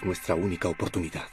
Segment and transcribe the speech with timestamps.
[0.00, 1.26] Es nuestra única oportunidad.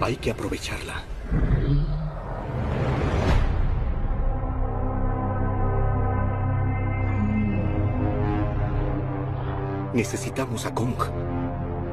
[0.00, 1.02] Hay que aprovecharla.
[9.92, 10.94] Necesitamos a Kong.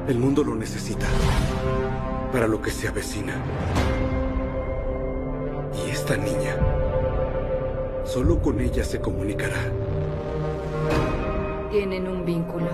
[0.06, 1.06] El mundo lo necesita.
[2.30, 3.34] Para lo que se avecina.
[5.84, 6.56] Y esta niña.
[8.04, 9.83] Solo con ella se comunicará.
[11.74, 12.68] Tienen un vínculo.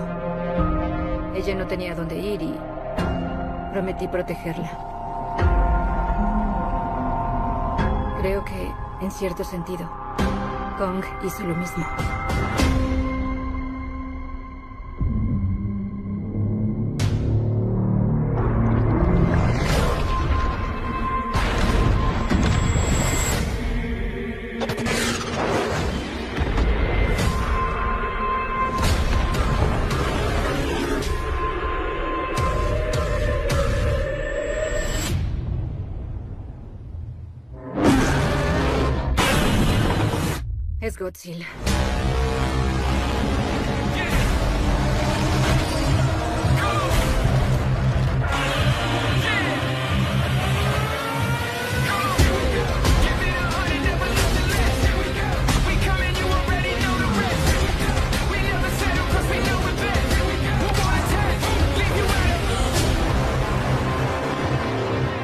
[1.33, 2.55] Ella no tenía dónde ir y
[3.71, 4.69] prometí protegerla.
[8.19, 9.89] Creo que, en cierto sentido,
[10.77, 11.83] Kong hizo lo mismo.
[41.01, 41.47] Godzilla.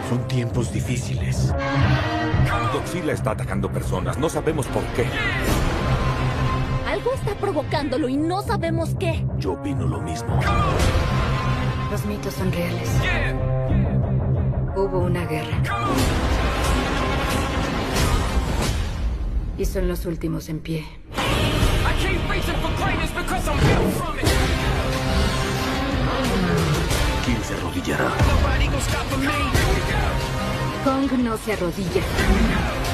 [0.10, 1.54] Son tiempos difíciles.
[2.72, 4.18] Godzilla está atacando personas.
[4.18, 5.06] No sabemos por qué.
[7.58, 9.26] Provocándolo y no sabemos qué.
[9.40, 10.40] Yo opino lo mismo.
[11.90, 12.88] Los mitos son reales.
[14.76, 15.58] Hubo una guerra.
[19.58, 20.86] Y son los últimos en pie.
[27.26, 28.12] ¿Quién se arrodillará?
[30.84, 32.87] Kong no se arrodilla.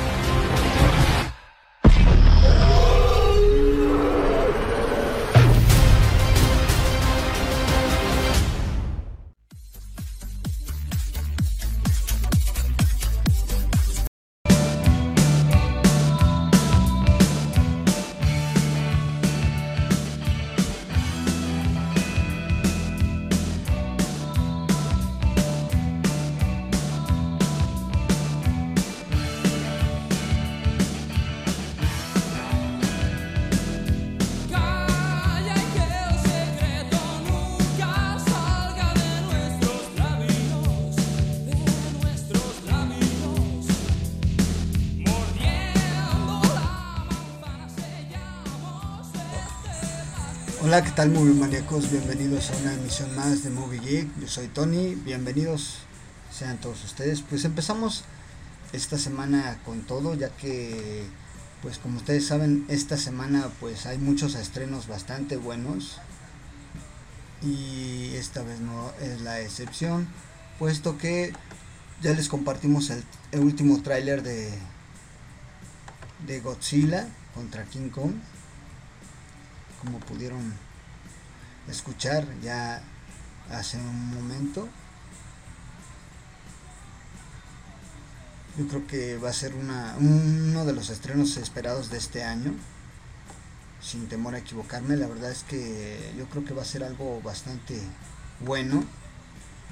[50.74, 51.92] Hola, ¿qué tal movie maníacos?
[51.92, 54.08] Bienvenidos a una emisión más de Movie Geek.
[54.20, 55.76] Yo soy Tony, bienvenidos
[56.32, 57.22] sean todos ustedes.
[57.22, 58.06] Pues empezamos
[58.72, 61.06] esta semana con todo, ya que
[61.62, 66.00] pues como ustedes saben, esta semana pues hay muchos estrenos bastante buenos
[67.44, 70.08] y esta vez no es la excepción,
[70.58, 71.34] puesto que
[72.02, 74.50] ya les compartimos el, el último tráiler de
[76.26, 78.14] de Godzilla contra King Kong
[79.84, 80.54] como pudieron
[81.68, 82.81] escuchar ya
[83.50, 84.68] hace un momento.
[88.57, 92.54] Yo creo que va a ser una, uno de los estrenos esperados de este año.
[93.81, 97.21] Sin temor a equivocarme, la verdad es que yo creo que va a ser algo
[97.21, 97.80] bastante
[98.39, 98.83] bueno.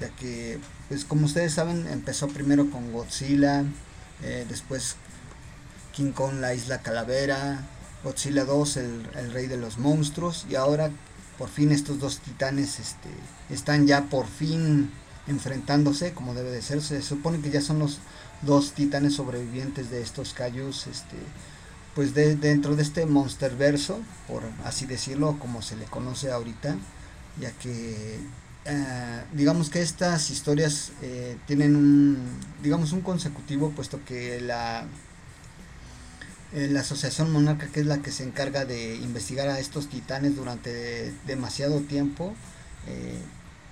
[0.00, 3.64] Ya que, pues como ustedes saben, empezó primero con Godzilla,
[4.22, 4.96] eh, después
[5.92, 7.60] King Kong, la isla Calavera,
[8.02, 10.90] Godzilla 2, el, rey de los monstruos, y ahora
[11.38, 13.08] por fin estos dos titanes este,
[13.50, 14.90] están ya por fin
[15.26, 16.82] enfrentándose como debe de ser.
[16.82, 17.98] Se supone que ya son los
[18.42, 21.16] dos titanes sobrevivientes de estos Kaijus este,
[21.94, 26.76] pues de, dentro de este monsterverso, por así decirlo, como se le conoce ahorita,
[27.40, 28.18] ya que
[28.64, 32.18] eh, digamos que estas historias eh, tienen un,
[32.62, 34.86] digamos un consecutivo, puesto que la,
[36.54, 40.36] eh, la Asociación Monarca, que es la que se encarga de investigar a estos titanes
[40.36, 42.34] durante demasiado tiempo,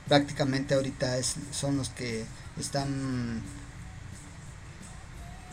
[0.08, 2.24] prácticamente ahorita es, son los que
[2.58, 3.42] están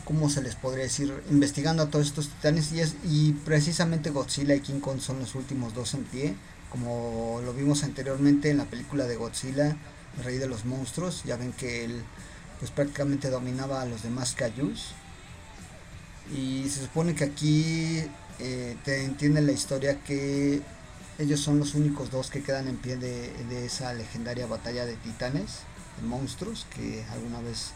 [0.08, 1.14] ¿cómo se les podría decir?
[1.30, 5.36] Investigando a todos estos titanes y, es, y precisamente Godzilla y King Kong son los
[5.36, 6.34] últimos dos en pie,
[6.70, 9.76] como lo vimos anteriormente en la película de Godzilla,
[10.24, 12.02] rey de los monstruos, ya ven que él
[12.60, 14.94] pues prácticamente dominaba a los demás Kaijus
[16.36, 18.04] y se supone que aquí
[18.40, 20.62] eh, te entiende la historia que
[21.20, 24.96] ellos son los únicos dos que quedan en pie de, de esa legendaria batalla de
[24.98, 25.60] titanes,
[26.00, 27.72] de monstruos que alguna vez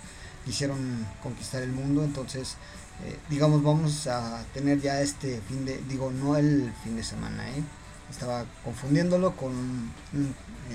[0.46, 2.58] quisieron conquistar el mundo, entonces
[3.06, 7.50] eh, digamos vamos a tener ya este fin de, digo no el fin de semana,
[7.50, 7.64] ¿eh?
[8.12, 9.92] estaba confundiéndolo con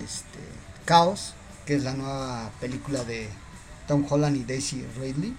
[0.02, 0.38] este,
[0.86, 1.34] Chaos,
[1.66, 3.28] que es la nueva película de
[3.86, 5.36] Tom Holland y Daisy Ridley.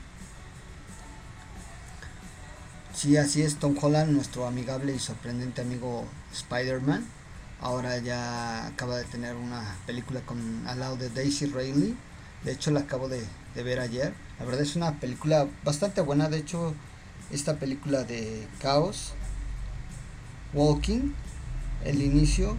[2.97, 6.03] Sí, así es, Tom Holland, nuestro amigable y sorprendente amigo
[6.33, 7.05] Spider-Man.
[7.61, 11.95] Ahora ya acaba de tener una película con al lado de Daisy Ridley.
[12.43, 13.21] De hecho, la acabo de
[13.53, 14.15] ver ayer.
[14.39, 16.27] La verdad es una película bastante buena.
[16.27, 16.73] De hecho,
[17.31, 19.13] esta película de Caos,
[20.55, 21.13] Walking,
[21.85, 22.57] el inicio,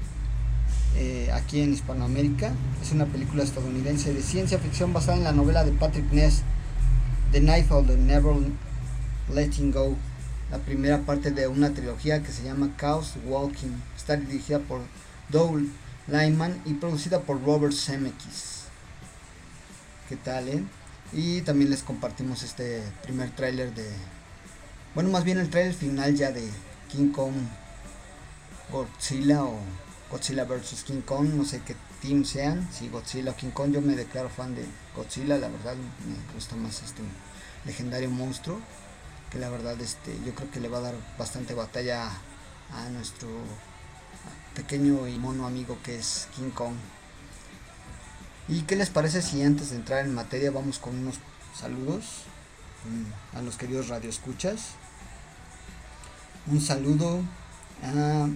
[0.94, 5.64] eh, aquí en Hispanoamérica, es una película estadounidense de ciencia ficción basada en la novela
[5.64, 6.42] de Patrick Ness,
[7.32, 8.36] The Knife of the Never
[9.34, 9.96] Letting Go,
[10.50, 13.76] la primera parte de una trilogía que se llama Chaos Walking.
[13.96, 14.80] Está dirigida por
[15.28, 15.60] Doug
[16.06, 18.62] Lyman y producida por Robert Zemeckis.
[20.08, 20.64] ¿Qué tal, eh?
[21.12, 23.88] Y también les compartimos este primer tráiler de...
[24.94, 26.48] Bueno, más bien el tráiler final ya de
[26.88, 27.34] King Kong
[28.70, 29.58] Godzilla o
[30.10, 30.84] Godzilla vs.
[30.86, 34.28] King Kong, no sé qué team sean, si Godzilla o King Kong, yo me declaro
[34.28, 34.64] fan de
[34.94, 37.02] Godzilla, la verdad me gusta más este
[37.64, 38.60] legendario monstruo,
[39.30, 42.10] que la verdad este yo creo que le va a dar bastante batalla
[42.72, 43.28] a nuestro
[44.54, 46.74] pequeño y mono amigo que es King Kong.
[48.48, 51.16] ¿Y qué les parece si antes de entrar en materia vamos con unos
[51.54, 52.24] saludos
[52.84, 54.70] mm, a los queridos radioescuchas?
[56.46, 57.20] Un saludo
[57.82, 58.28] a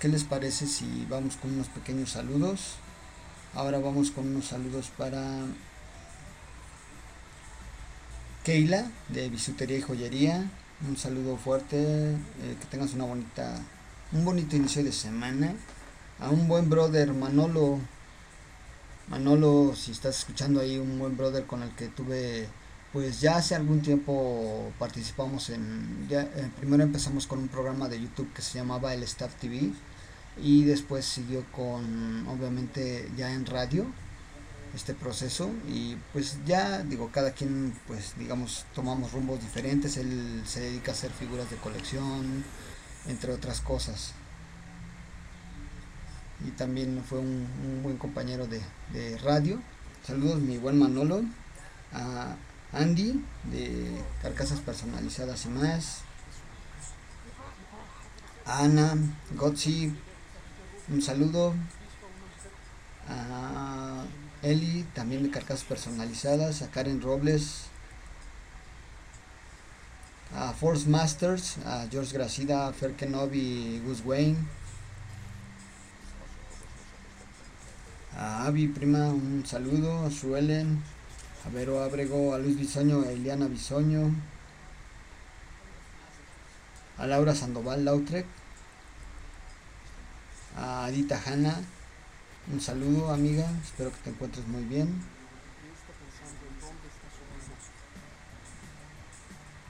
[0.00, 2.76] ¿Qué les parece si vamos con unos pequeños saludos?
[3.56, 5.46] Ahora vamos con unos saludos para
[8.44, 10.44] Keila de Bisutería y Joyería,
[10.86, 13.58] un saludo fuerte, eh, que tengas una bonita,
[14.12, 15.54] un bonito inicio de semana.
[16.20, 17.78] A un buen brother, Manolo.
[19.08, 22.48] Manolo, si estás escuchando ahí, un buen brother con el que tuve,
[22.92, 28.30] pues ya hace algún tiempo participamos en, eh, primero empezamos con un programa de YouTube
[28.34, 29.72] que se llamaba El Staff TV
[30.42, 33.86] y después siguió con, obviamente, ya en radio
[34.76, 35.50] este proceso.
[35.68, 39.96] Y pues ya digo cada quien pues digamos tomamos rumbos diferentes.
[39.96, 42.44] Él se dedica a hacer figuras de colección
[43.06, 44.12] entre otras cosas.
[46.46, 47.48] Y también fue un,
[47.82, 48.60] buen compañero de,
[48.92, 49.60] de, radio.
[50.06, 51.22] Saludos mi buen Manolo.
[51.92, 52.36] A
[52.72, 56.00] Andy de carcasas personalizadas y más.
[58.44, 58.96] Ana
[59.34, 59.92] Gotzi
[60.88, 61.54] un saludo
[63.08, 64.04] a
[64.42, 67.64] Eli, también de carcasas personalizadas, a Karen Robles,
[70.34, 74.36] a Force Masters, a George Gracida, a Fer Kenobi Gus Wayne,
[78.16, 80.82] a Avi Prima, un saludo, a Suelen,
[81.44, 84.14] a Vero Abrego, a Luis Bisoño, a Eliana Bisoño,
[86.98, 88.26] a Laura Sandoval Lautrec,
[90.56, 91.54] a Adita Hanna,
[92.50, 95.02] un saludo amiga, espero que te encuentres muy bien.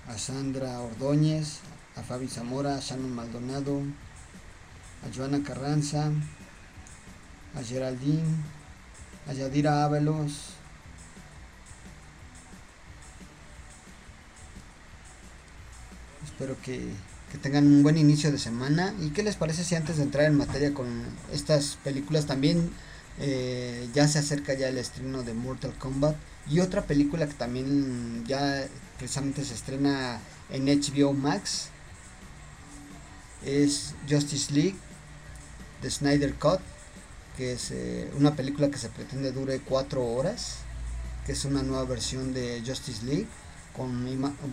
[0.09, 1.61] A Sandra Ordóñez,
[1.97, 3.83] a Fabi Zamora, a Shannon Maldonado,
[5.05, 6.13] a Joana Carranza,
[7.57, 8.37] a Geraldine,
[9.29, 10.53] a Yadira Ábalos,
[16.25, 16.93] espero que
[17.31, 18.95] que tengan un buen inicio de semana.
[19.01, 20.87] ¿Y qué les parece si antes de entrar en materia con
[21.33, 22.71] estas películas también
[23.19, 26.17] eh, ya se acerca ya el estreno de Mortal Kombat?
[26.49, 28.67] Y otra película que también ya
[28.99, 31.69] precisamente se estrena en HBO Max
[33.45, 34.77] es Justice League,
[35.83, 36.61] The Snyder Cut,
[37.37, 40.59] que es eh, una película que se pretende dure cuatro horas.
[41.27, 43.27] que es una nueva versión de Justice League.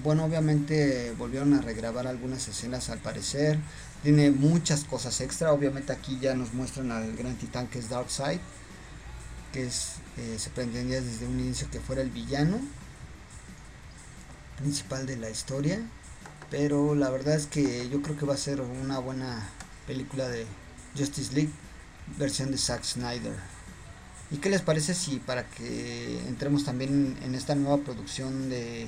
[0.03, 3.57] Bueno, obviamente volvieron a regrabar algunas escenas al parecer.
[4.01, 5.53] Tiene muchas cosas extra.
[5.53, 8.39] Obviamente aquí ya nos muestran al gran titán que es Darkseid.
[9.53, 12.59] Que es, eh, se pretendía desde un inicio que fuera el villano
[14.57, 15.79] principal de la historia.
[16.51, 19.49] Pero la verdad es que yo creo que va a ser una buena
[19.87, 20.45] película de
[20.97, 21.51] Justice League,
[22.17, 23.35] versión de Zack Snyder.
[24.31, 28.87] ¿Y qué les parece si para que entremos también en esta nueva producción de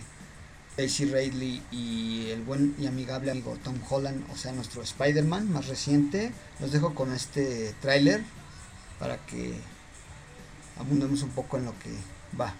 [0.78, 5.68] Daisy Ridley y el buen y amigable amigo Tom Holland, o sea, nuestro Spider-Man más
[5.68, 8.24] reciente, los dejo con este tráiler
[9.00, 9.54] para que
[10.78, 11.92] abundemos un poco en lo que
[12.40, 12.54] va.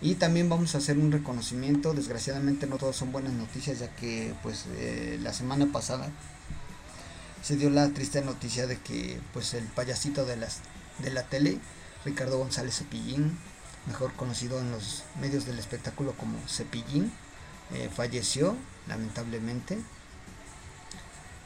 [0.00, 4.34] Y también vamos a hacer un reconocimiento, desgraciadamente no todos son buenas noticias, ya que
[4.42, 6.10] pues eh, la semana pasada
[7.42, 10.58] se dio la triste noticia de que pues el payasito de, las,
[10.98, 11.58] de la tele,
[12.04, 13.38] Ricardo González Cepillín,
[13.86, 17.12] mejor conocido en los medios del espectáculo como Cepillín,
[17.74, 18.56] eh, falleció
[18.88, 19.78] lamentablemente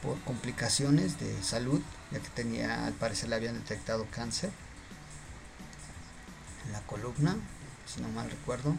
[0.01, 1.81] por complicaciones de salud,
[2.11, 4.51] ya que tenía, al parecer le habían detectado cáncer
[6.65, 7.35] en la columna
[7.93, 8.75] si no mal recuerdo.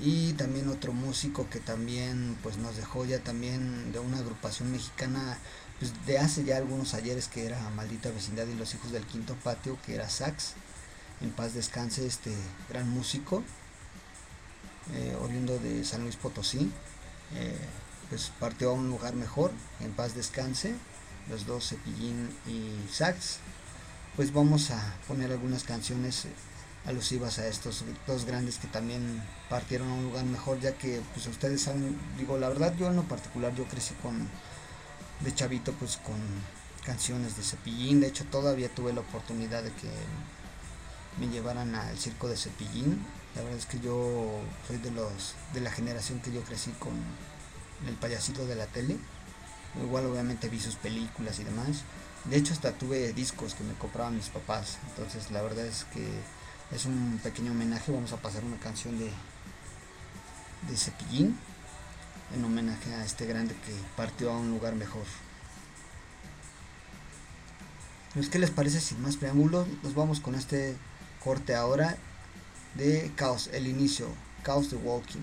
[0.00, 5.38] Y también otro músico que también pues nos dejó ya también de una agrupación mexicana
[5.78, 9.34] pues, de hace ya algunos ayeres que era Maldita Vecindad y los Hijos del Quinto
[9.42, 10.54] Patio, que era Sax.
[11.20, 12.34] En paz descanse este
[12.70, 13.42] gran músico,
[14.94, 16.70] eh, oriundo de San Luis Potosí.
[17.34, 17.58] Eh,
[18.08, 20.74] pues partió a un lugar mejor, en paz descanse,
[21.28, 23.38] los dos Cepillín y Sax.
[24.16, 26.26] Pues vamos a poner algunas canciones
[26.86, 31.26] alusivas a estos dos grandes que también partieron a un lugar mejor ya que pues
[31.26, 34.28] ustedes saben digo la verdad yo en lo particular yo crecí con
[35.20, 36.16] de chavito pues con
[36.84, 39.90] canciones de Cepillín de hecho todavía tuve la oportunidad de que
[41.18, 45.60] me llevaran al circo de Cepillín la verdad es que yo soy de los de
[45.60, 46.92] la generación que yo crecí con
[47.86, 48.96] el payasito de la tele
[49.82, 51.84] igual obviamente vi sus películas y demás
[52.24, 56.06] de hecho hasta tuve discos que me compraban mis papás entonces la verdad es que
[56.72, 57.92] es un pequeño homenaje.
[57.92, 59.10] Vamos a pasar una canción de,
[60.68, 61.36] de Cepillín
[62.34, 65.04] en homenaje a este grande que partió a un lugar mejor.
[68.14, 69.66] Pues, ¿Qué les parece sin más preámbulos?
[69.82, 70.76] Nos vamos con este
[71.22, 71.96] corte ahora
[72.74, 74.06] de Caos, el inicio,
[74.42, 75.20] Caos de Walking.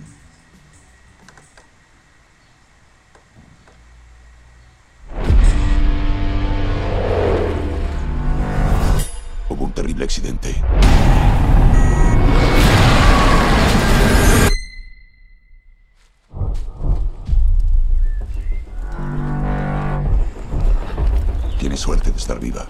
[9.49, 10.55] Hubo un terrible accidente.
[21.59, 22.67] Tienes suerte de estar viva.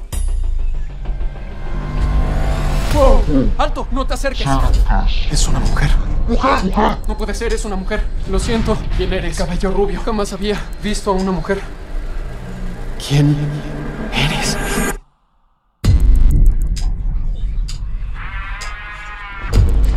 [2.94, 3.52] ¡Wow!
[3.58, 3.88] ¡Alto!
[3.92, 4.48] ¡No te acerques!
[5.32, 5.90] Es una mujer.
[7.08, 8.04] No puede ser, es una mujer.
[8.30, 8.78] Lo siento.
[8.98, 9.38] ¿Quién eres?
[9.38, 10.02] Cabello rubio.
[10.02, 11.62] Jamás había visto a una mujer.
[13.08, 13.36] ¿Quién
[14.12, 14.58] eres?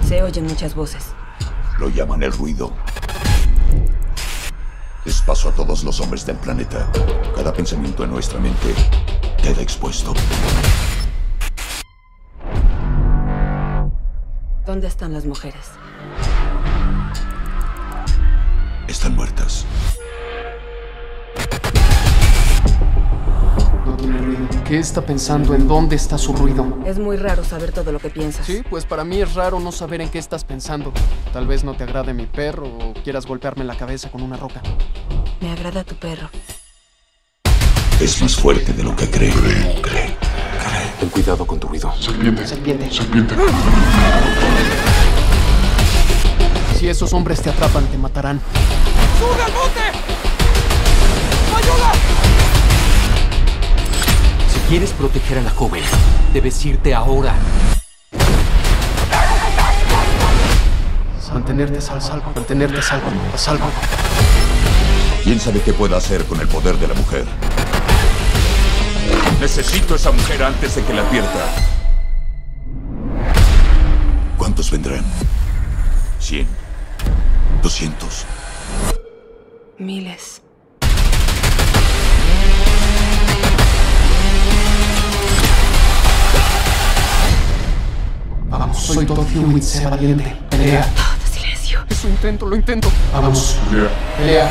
[0.07, 1.07] Se oyen muchas voces.
[1.79, 2.73] Lo llaman el ruido.
[5.05, 6.87] Es paso a todos los hombres del planeta.
[7.35, 8.75] Cada pensamiento en nuestra mente
[9.43, 10.13] queda expuesto.
[14.71, 15.73] ¿Dónde están las mujeres?
[18.87, 19.67] Están muertas.
[23.85, 24.47] No tiene ruido.
[24.65, 25.57] ¿Qué está pensando?
[25.57, 26.79] ¿En dónde está su ruido?
[26.87, 28.47] Es muy raro saber todo lo que piensas.
[28.47, 30.93] Sí, pues para mí es raro no saber en qué estás pensando.
[31.33, 34.63] Tal vez no te agrade mi perro o quieras golpearme la cabeza con una roca.
[35.41, 36.31] Me agrada tu perro.
[38.01, 39.33] Es más fuerte de lo que cree.
[39.83, 40.30] Cree.
[41.01, 41.91] Ten cuidado con tu ruido.
[41.99, 42.47] Serpiente.
[42.47, 42.91] Serpiente.
[42.91, 43.35] Serpiente.
[46.79, 48.39] Si esos hombres te atrapan, te matarán.
[49.19, 49.81] ¡Sube al bote!
[51.57, 51.93] ¡Ayuda!
[54.53, 55.83] Si quieres proteger a la joven,
[56.35, 57.35] debes irte ahora.
[61.33, 63.67] Mantenerte a salvo, mantenerte a salvo, a salvo.
[65.25, 67.25] ¿Quién sabe qué pueda hacer con el poder de la mujer?
[69.41, 71.47] Necesito esa mujer antes de que la advierta.
[74.37, 75.03] ¿Cuántos vendrán?
[76.19, 76.47] ¿Cien?
[77.63, 78.27] ¿Doscientos?
[79.79, 80.43] Miles.
[88.51, 90.37] Vamos, soy todo Hewitt, sé valiente.
[90.51, 90.85] Pelea.
[90.85, 91.81] Todo silencio.
[91.89, 92.93] Eso intento, lo intento.
[93.15, 93.57] Vamos.
[93.71, 93.89] Pelea.
[94.19, 94.51] Pelea.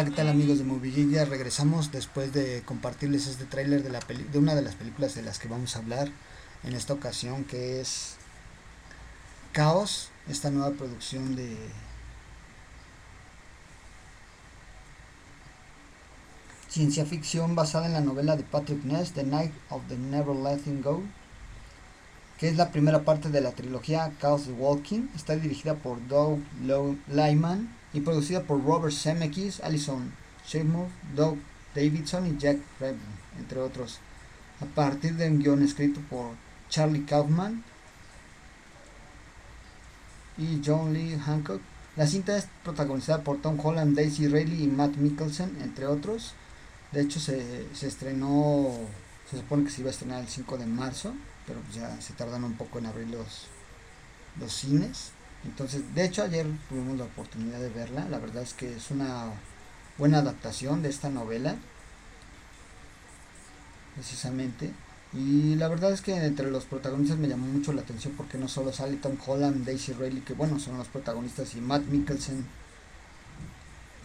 [0.00, 4.62] Hola, ¿qué tal amigos de Movie regresamos después de compartirles este tráiler de, una de
[4.62, 6.08] las películas de las que vamos a hablar
[6.64, 8.14] en esta ocasión, que es
[9.52, 11.54] Caos, esta nueva producción de
[16.70, 20.80] ciencia ficción basada en la novela de Patrick Ness, The Night of the Never Letting
[20.80, 21.02] Go,
[22.38, 25.08] que es la primera parte de la trilogía Chaos Walking.
[25.14, 26.38] Está dirigida por Doug
[27.06, 30.12] Lyman y producida por Robert Zemeckis, Alison
[30.46, 31.38] Seymour, Doug
[31.74, 33.98] Davidson y Jack Redman, entre otros.
[34.60, 36.30] A partir de un guion escrito por
[36.68, 37.64] Charlie Kaufman
[40.36, 41.60] y John Lee Hancock.
[41.96, 46.34] La cinta es protagonizada por Tom Holland, Daisy Ridley y Matt Mikkelsen, entre otros.
[46.92, 48.70] De hecho, se, se estrenó,
[49.30, 51.14] se supone que se iba a estrenar el 5 de marzo
[51.50, 53.46] pero ya se tardan un poco en abrir los,
[54.38, 55.10] los cines.
[55.44, 59.32] Entonces, de hecho ayer tuvimos la oportunidad de verla, la verdad es que es una
[59.96, 61.56] buena adaptación de esta novela,
[63.94, 64.72] precisamente.
[65.12, 68.48] Y la verdad es que entre los protagonistas me llamó mucho la atención porque no
[68.48, 72.46] solo sale Tom Holland, Daisy Ridley, que bueno, son los protagonistas, y Matt Mikkelsen,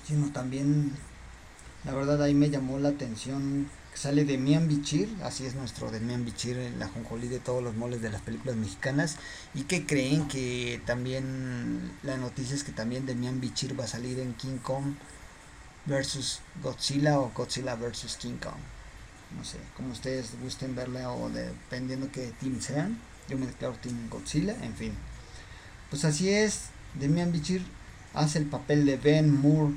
[0.06, 0.94] sino también,
[1.84, 6.00] la verdad ahí me llamó la atención sale de Mian Bichir, así es nuestro de
[6.00, 9.18] Mian Bichir, la jonjolí de todos los moles de las películas mexicanas.
[9.54, 13.88] Y que creen que también, la noticia es que también de Mian Bichir va a
[13.88, 14.94] salir en King Kong
[15.86, 18.60] versus Godzilla o Godzilla versus King Kong.
[19.36, 23.00] No sé, como ustedes gusten verla o dependiendo que team sean.
[23.28, 24.94] Yo me declaro Team Godzilla, en fin.
[25.90, 27.64] Pues así es, Demian Bichir
[28.14, 29.74] hace el papel de Ben Moore,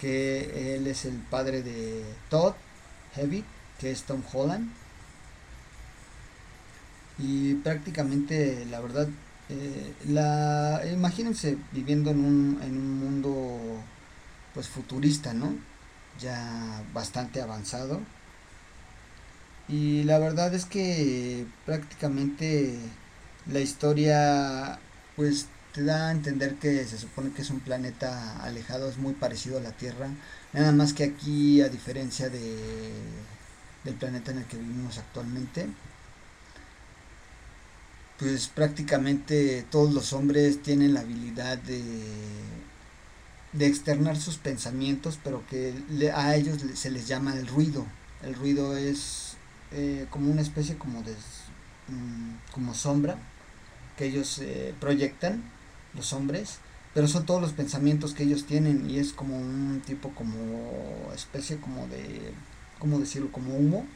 [0.00, 2.54] que él es el padre de Todd,
[3.14, 3.44] Heavy,
[3.78, 4.70] que es Tom Holland.
[7.18, 9.08] Y prácticamente, la verdad,
[9.48, 13.82] eh, la, imagínense viviendo en un, en un mundo
[14.54, 15.54] pues futurista, ¿no?
[16.20, 18.00] Ya bastante avanzado.
[19.68, 22.78] Y la verdad es que prácticamente
[23.46, 24.78] la historia
[25.16, 29.14] pues te da a entender que se supone que es un planeta alejado, es muy
[29.14, 30.08] parecido a la Tierra.
[30.52, 32.56] Nada más que aquí, a diferencia de
[33.88, 35.66] del planeta en el que vivimos actualmente,
[38.18, 41.82] pues prácticamente todos los hombres tienen la habilidad de,
[43.52, 45.72] de externar sus pensamientos, pero que
[46.14, 47.86] a ellos se les llama el ruido.
[48.22, 49.36] El ruido es
[49.72, 53.16] eh, como una especie como de mm, como sombra
[53.96, 55.42] que ellos eh, proyectan
[55.94, 56.58] los hombres
[56.94, 61.58] pero son todos los pensamientos que ellos tienen y es como un tipo como especie
[61.58, 62.32] como de
[62.78, 63.30] ¿cómo decirlo?
[63.32, 63.86] Como humo,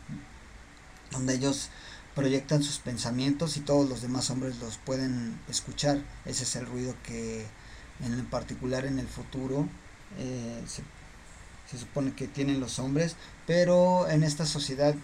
[1.10, 1.70] donde ellos
[2.14, 5.98] proyectan sus pensamientos y todos los demás hombres los pueden escuchar.
[6.24, 7.46] Ese es el ruido que
[8.04, 9.68] en particular en el futuro
[10.18, 10.82] eh, se,
[11.70, 13.16] se, supone que tienen los hombres,
[13.46, 14.94] pero en esta sociedad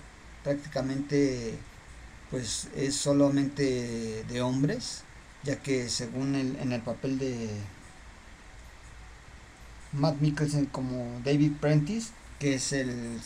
[0.44, 1.58] prácticamente
[2.30, 5.02] pues es solamente de hombres,
[5.44, 7.48] ya que según el, en el papel de
[9.92, 13.18] Matt Mikkelsen como David Prentice, que es el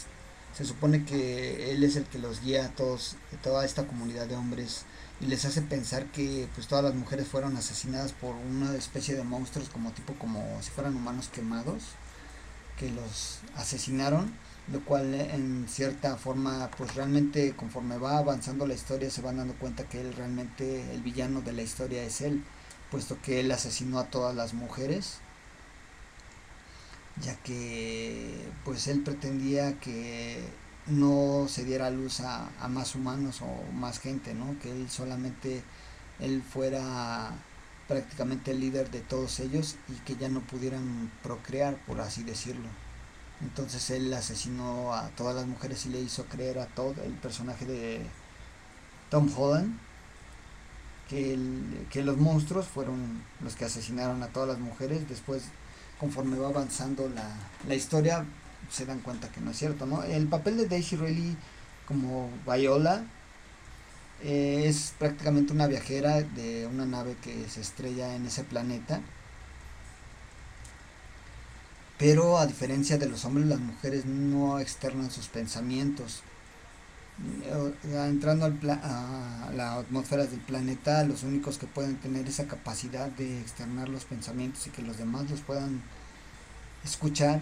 [0.52, 4.36] se supone que él es el que los guía a todos, toda esta comunidad de
[4.36, 4.84] hombres
[5.20, 9.22] y les hace pensar que pues todas las mujeres fueron asesinadas por una especie de
[9.22, 11.82] monstruos como tipo como si fueran humanos quemados
[12.76, 14.32] que los asesinaron
[14.70, 19.54] lo cual en cierta forma pues realmente conforme va avanzando la historia se van dando
[19.54, 22.44] cuenta que él realmente el villano de la historia es él
[22.90, 25.18] puesto que él asesinó a todas las mujeres
[27.20, 30.42] ya que pues él pretendía que
[30.87, 34.59] no se diera luz a, más humanos o más gente, ¿no?
[34.61, 35.62] que él solamente
[36.20, 37.31] él fuera
[37.88, 42.68] prácticamente el líder de todos ellos y que ya no pudieran procrear, por así decirlo.
[43.40, 47.66] Entonces él asesinó a todas las mujeres y le hizo creer a todo el personaje
[47.66, 48.01] de
[49.11, 49.79] Tom Holland
[51.09, 51.38] que,
[51.90, 55.44] que los monstruos fueron los que asesinaron a todas las mujeres después
[56.02, 57.08] conforme va avanzando
[57.68, 58.24] la, historia,
[58.68, 60.02] se dan cuenta que no es cierto, ¿no?
[60.02, 61.36] El papel de Daisy Ridley
[61.86, 63.04] como Viola
[64.24, 69.00] eh, es prácticamente una viajera de una nave que se estrella en ese planeta.
[71.98, 76.24] Pero a diferencia de los hombres, las mujeres no externan sus pensamientos.
[77.20, 83.09] Eh, entrando al a la atmósfera del planeta, los únicos que pueden tener esa capacidad
[83.11, 85.83] de externar los pensamientos y que los demás los puedan
[86.85, 87.40] escuchar,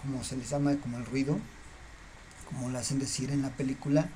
[0.00, 1.38] como se les llama, como el ruido,
[2.46, 4.08] como lo hacen decir en la película,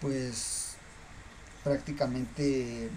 [0.00, 0.74] pues
[1.62, 2.90] prácticamente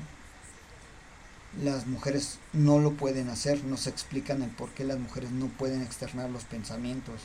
[1.62, 5.48] las mujeres no lo pueden hacer, no se explican el por qué las mujeres no
[5.48, 7.22] pueden externar los pensamientos.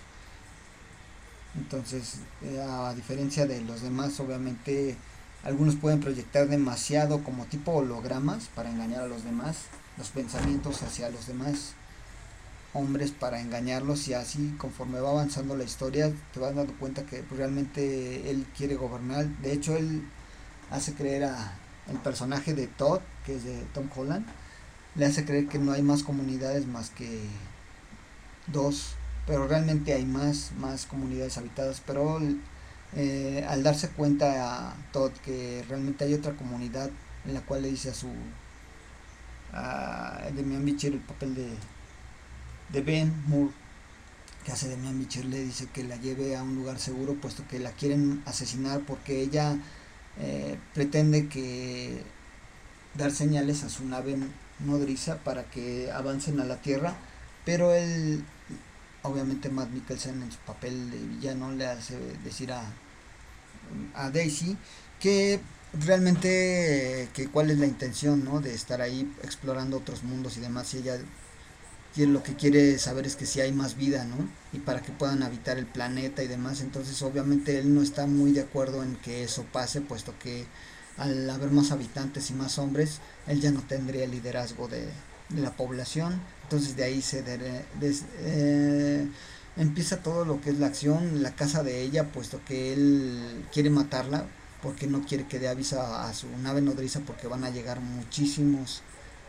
[1.57, 4.97] Entonces, eh, a diferencia de los demás, obviamente
[5.45, 9.57] algunos pueden proyectar demasiado como tipo hologramas para engañar a los demás,
[9.97, 11.75] los pensamientos hacia los demás
[12.75, 17.23] hombres para engañarlos y así conforme va avanzando la historia te vas dando cuenta que
[17.23, 19.27] pues, realmente él quiere gobernar.
[19.39, 20.03] De hecho, él
[20.71, 21.55] hace creer a
[21.89, 24.27] el personaje de Todd, que es de Tom Holland,
[24.95, 27.23] le hace creer que no hay más comunidades más que
[28.47, 28.95] dos,
[29.29, 32.19] pero realmente hay más, más comunidades habitadas, pero
[32.97, 36.89] eh, al darse cuenta a Todd que realmente hay otra comunidad
[37.27, 38.09] en la cual le dice a su
[39.53, 41.49] a Demian Bichir el papel de,
[42.73, 43.53] de Ben Moore
[44.47, 47.59] que hace Demian Bichir le dice que la lleve a un lugar seguro puesto que
[47.59, 49.59] la quieren asesinar porque ella
[50.19, 52.03] eh, pretende que
[52.95, 54.17] dar señales a su nave
[54.59, 56.95] nodriza para que avancen a la Tierra,
[57.45, 58.25] pero él,
[59.03, 62.63] obviamente Matt Mikkelsen en su papel de villano le hace decir a,
[63.95, 64.57] a Daisy
[65.01, 65.41] que
[65.73, 68.41] realmente que cuál es la intención ¿no?
[68.41, 70.99] de estar ahí explorando otros mundos y demás y ella
[71.97, 74.17] y lo que quiere saber es que si hay más vida, ¿no?
[74.53, 76.61] Y para que puedan habitar el planeta y demás.
[76.61, 80.47] Entonces, obviamente, él no está muy de acuerdo en que eso pase, puesto que
[80.97, 84.89] al haber más habitantes y más hombres, él ya no tendría el liderazgo de,
[85.31, 86.21] la población.
[86.45, 87.25] Entonces, de ahí se
[88.21, 89.09] eh,
[89.57, 93.71] empieza todo lo que es la acción, la casa de ella, puesto que él quiere
[93.71, 94.27] matarla,
[94.63, 98.83] porque no quiere que dé aviso a su nave nodriza, porque van a llegar muchísimos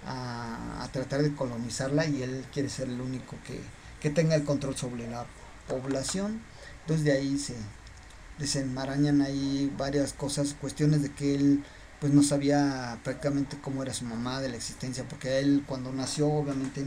[0.06, 3.60] a, tratar de colonizarla y él quiere ser el único que,
[4.02, 5.26] que tenga el control sobre la
[5.68, 6.42] población.
[6.82, 7.56] Entonces de ahí se
[8.40, 11.64] desenmarañan ahí varias cosas, cuestiones de que él
[12.00, 16.28] pues no sabía prácticamente cómo era su mamá de la existencia, porque él cuando nació
[16.28, 16.84] obviamente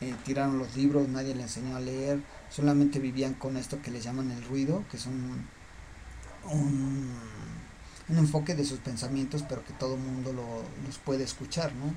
[0.00, 4.04] eh, tiraron los libros, nadie le enseñó a leer, solamente vivían con esto que les
[4.04, 5.46] llaman el ruido, que es un,
[6.50, 7.18] un,
[8.08, 11.94] enfoque de sus pensamientos, pero que todo el mundo lo, los puede escuchar, ¿no?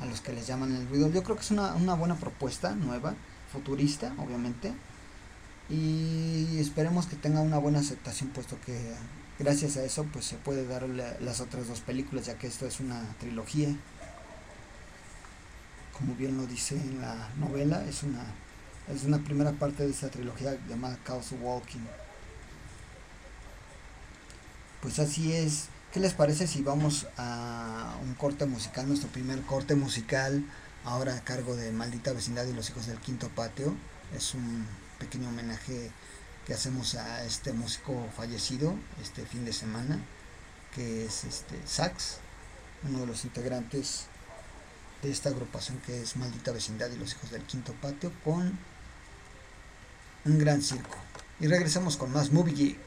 [0.00, 1.10] a los que les llaman el ruido.
[1.10, 3.14] Yo creo que es una, buena propuesta nueva,
[3.52, 4.72] futurista, obviamente.
[5.68, 8.94] Y esperemos que tenga una buena aceptación, puesto que
[9.38, 12.80] gracias a eso pues se puede dar las otras dos películas, ya que esto es
[12.80, 13.74] una trilogía.
[15.92, 18.24] Como bien lo dice en la novela, es una,
[18.92, 21.86] es una primera parte de esta trilogía llamada Chaos Walking.
[24.82, 25.68] Pues así es.
[25.92, 30.44] ¿Qué les parece si vamos a un corte musical, nuestro primer corte musical,
[30.84, 33.74] ahora a cargo de Maldita Vecindad y los Hijos del Quinto Patio?
[34.14, 34.66] Es un
[34.98, 35.92] pequeño homenaje
[36.46, 39.98] que hacemos a este músico fallecido este fin de semana,
[40.74, 42.18] que es este Sax,
[42.86, 44.06] uno de los integrantes
[45.02, 48.58] de esta agrupación que es Maldita Vecindad y los Hijos del Quinto Patio, con
[50.24, 50.96] un gran circo.
[51.40, 52.78] Y regresamos con más Movie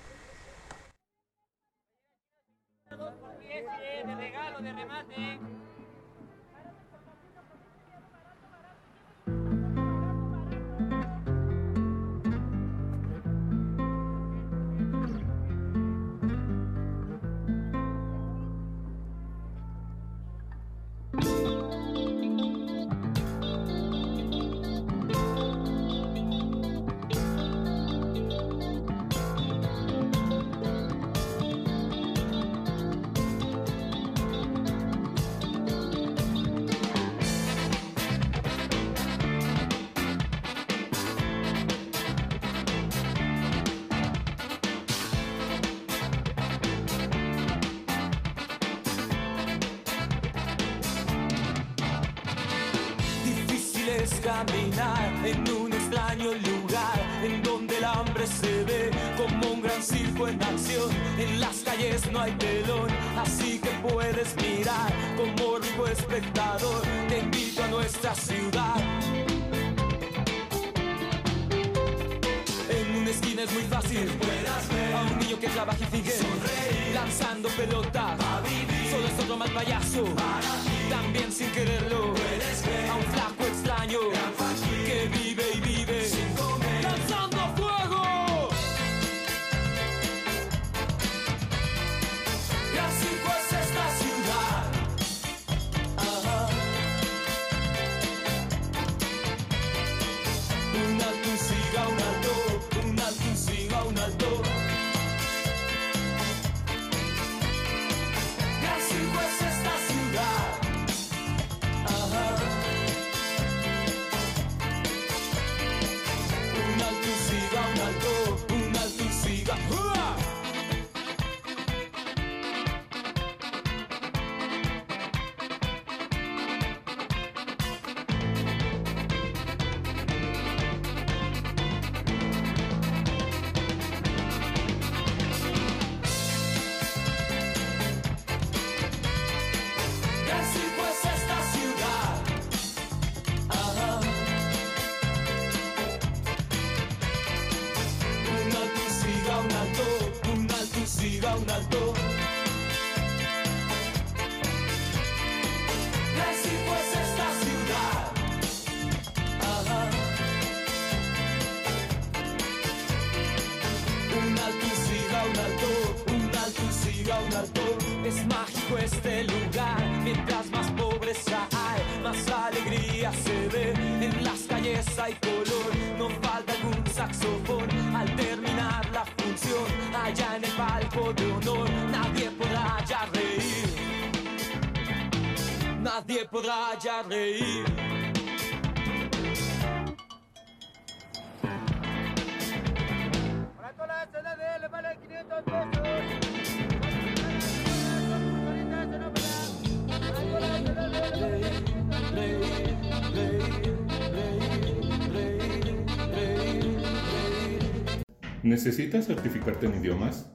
[208.47, 210.31] ¿Necesitas certificarte en idiomas?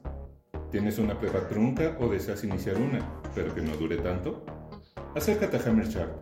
[0.71, 4.45] ¿Tienes una prueba trunca o deseas iniciar una, pero que no dure tanto?
[5.17, 6.13] Acércate a Hammer Sharp.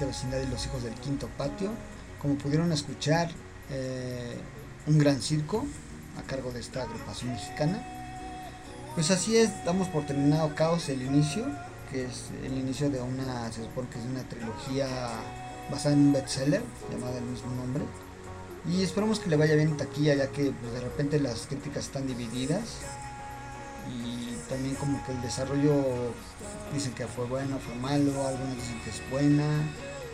[0.00, 1.70] De Vecindad y los Hijos del Quinto Patio.
[2.20, 3.30] Como pudieron escuchar,
[3.70, 4.36] eh,
[4.86, 5.64] un gran circo
[6.18, 7.84] a cargo de esta agrupación mexicana.
[8.94, 11.46] Pues así es, damos por terminado Caos, el inicio,
[11.90, 14.88] que es el inicio de una, se supone es una trilogía
[15.70, 17.84] basada en un bestseller llamada el mismo nombre.
[18.68, 21.86] Y esperamos que le vaya bien en taquilla, ya que pues, de repente las críticas
[21.86, 22.80] están divididas.
[24.50, 26.12] También como que el desarrollo
[26.74, 29.46] dicen que fue bueno, fue malo, algunos dicen que es buena.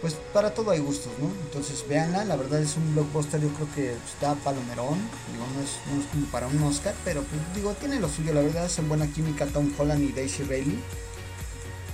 [0.01, 1.27] Pues para todo hay gustos, ¿no?
[1.47, 5.01] Entonces véanla, la verdad es un blockbuster, yo creo que está palomerón,
[5.33, 8.43] digo, no es, es como para un Oscar, pero pues, digo, tiene lo suyo, la
[8.43, 10.79] verdad hacen buena química Tom Holland y Daisy Ridley,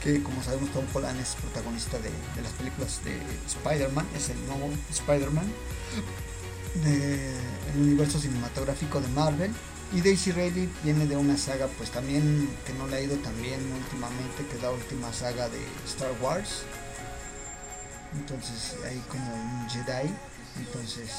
[0.02, 4.68] que como sabemos Tom Holland es protagonista de las películas de Spider-Man, es el nuevo
[4.90, 5.46] Spider-Man
[6.83, 9.52] del universo cinematográfico de Marvel.
[9.94, 13.40] Y Daisy Ridley viene de una saga, pues también que no le ha ido tan
[13.42, 16.62] bien últimamente, que es la última saga de Star Wars.
[18.14, 20.11] Entonces ahí como un Jedi.
[20.57, 21.11] Entonces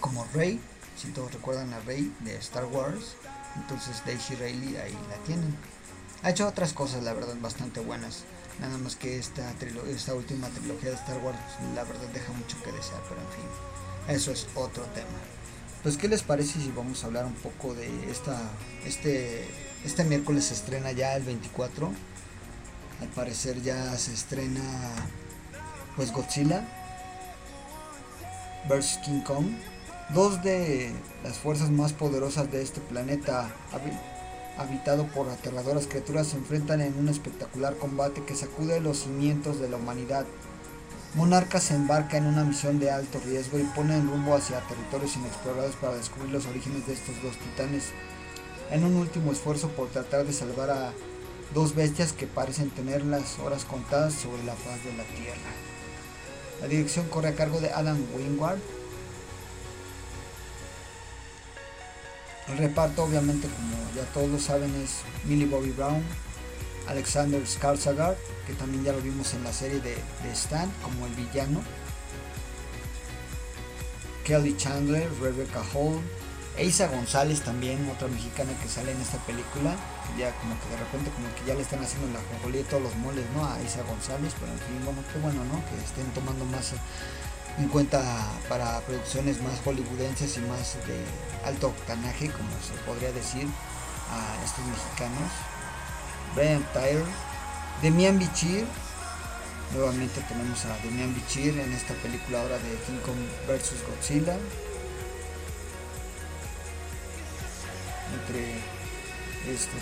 [0.00, 0.60] como Rey,
[0.96, 3.16] si todos recuerdan a Rey de Star Wars.
[3.56, 5.56] Entonces Daisy Ridley ahí la tienen.
[6.22, 8.24] Ha hecho otras cosas, la verdad, bastante buenas.
[8.60, 9.52] Nada más que esta,
[9.88, 11.38] esta última trilogía de Star Wars,
[11.74, 15.33] la verdad, deja mucho que desear, pero en fin, eso es otro tema.
[15.84, 18.40] Pues, ¿qué les parece si vamos a hablar un poco de esta.
[18.86, 19.44] Este,
[19.84, 21.92] este miércoles se estrena ya el 24.
[23.00, 24.62] Al parecer ya se estrena.
[25.96, 26.66] Pues Godzilla
[28.68, 29.46] vs King Kong.
[30.14, 30.90] Dos de
[31.22, 33.98] las fuerzas más poderosas de este planeta, habi-
[34.58, 39.68] habitado por aterradoras criaturas, se enfrentan en un espectacular combate que sacude los cimientos de
[39.68, 40.26] la humanidad.
[41.14, 45.14] Monarca se embarca en una misión de alto riesgo y pone en rumbo hacia territorios
[45.14, 47.84] inexplorados para descubrir los orígenes de estos dos titanes,
[48.72, 50.92] en un último esfuerzo por tratar de salvar a
[51.54, 55.52] dos bestias que parecen tener las horas contadas sobre la faz de la Tierra.
[56.60, 58.58] La dirección corre a cargo de Adam Wingard.
[62.48, 66.02] El reparto, obviamente, como ya todos lo saben, es Millie Bobby Brown,
[66.86, 68.16] Alexander Skarsgård,
[68.46, 69.96] que también ya lo vimos en la serie de,
[70.32, 71.62] Stan como el villano,
[74.24, 76.00] Kelly Chandler, Rebecca Hall,
[76.56, 79.76] Eisa González también, otra mexicana que sale en esta película,
[80.18, 82.96] ya como que de repente como que ya le están haciendo la jojolía todos los
[82.96, 83.44] moles, ¿no?
[83.44, 85.58] A Eisa González, pero en fin, bueno, qué bueno, ¿no?
[85.68, 86.72] Que estén tomando más
[87.58, 88.02] en cuenta
[88.48, 90.98] para producciones más hollywoodenses y más de
[91.44, 93.46] alto octanaje, como se podría decir,
[94.10, 95.30] a estos mexicanos.
[96.34, 97.04] Brian Tyler,
[97.82, 98.64] Demian Bichir,
[99.72, 103.16] nuevamente tenemos a Demian Bichir en esta película ahora de King Kong
[103.46, 104.36] vs Godzilla.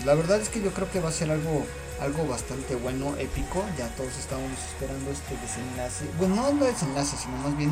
[0.05, 1.65] La verdad es que yo creo que va a ser algo
[2.01, 3.63] algo bastante bueno, épico.
[3.77, 6.05] Ya todos estábamos esperando este desenlace.
[6.17, 7.71] Bueno, no, no desenlace, sino más bien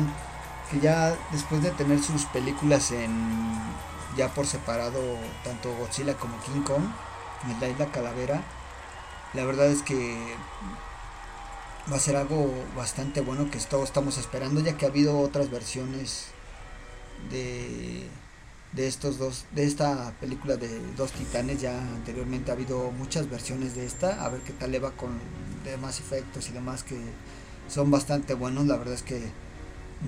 [0.70, 3.12] que ya después de tener sus películas en
[4.16, 5.00] ya por separado,
[5.44, 6.84] tanto Godzilla como King Kong,
[7.50, 8.42] en la isla Calavera,
[9.34, 10.16] la verdad es que
[11.90, 15.50] va a ser algo bastante bueno que todos estamos esperando, ya que ha habido otras
[15.50, 16.28] versiones
[17.30, 18.08] de
[18.72, 21.60] de estos dos de esta película de dos titanes.
[21.60, 25.10] Ya anteriormente ha habido muchas versiones de esta a ver qué tal le va con
[25.64, 26.98] demás efectos y demás que
[27.68, 28.66] son bastante buenos.
[28.66, 29.22] La verdad es que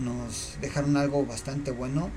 [0.02, 2.10] nos dejaron algo bastante bueno.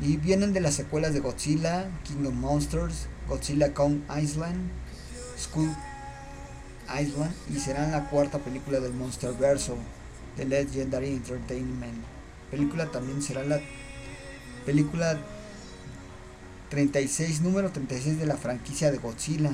[0.00, 4.68] Y vienen de las secuelas de Godzilla King of Monsters Godzilla Kong Island
[5.38, 5.70] School
[7.00, 9.76] Island y será la cuarta película del Monsterverso
[10.36, 12.14] de Legendary Entertainment
[12.54, 13.60] película también será la
[14.64, 15.18] película
[16.70, 19.50] 36, número 36 de la franquicia de Godzilla.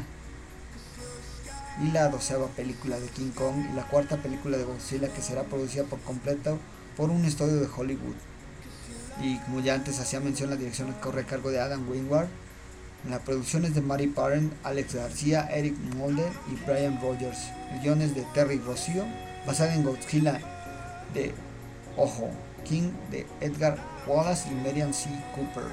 [1.82, 5.44] Y la doceava película de King Kong y la cuarta película de Godzilla que será
[5.44, 6.58] producida por completo
[6.94, 8.16] por un estudio de Hollywood.
[9.22, 12.28] Y como ya antes hacía mención, la dirección corre a cargo de Adam Wingward.
[13.04, 17.48] En la producción es de Mary Parent, Alex García, Eric Mulder y Brian Rogers.
[17.72, 19.04] El guion es de Terry Rossio,
[19.46, 20.38] basada en Godzilla
[21.14, 21.32] de
[21.96, 22.30] Ojo
[22.64, 25.08] King de Edgar Wallace y Marian C.
[25.34, 25.70] Cooper.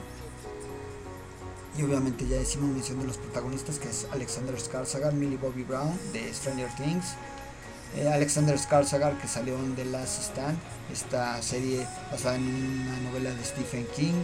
[1.78, 5.98] Y obviamente ya decimos mención de los protagonistas que es Alexander Skarsgård, Millie Bobby Brown
[6.12, 7.14] de Stranger Things,
[7.96, 10.58] eh, Alexander Skarsgård que salió en The Last Stand,
[10.92, 14.16] esta serie basada en una novela de Stephen King,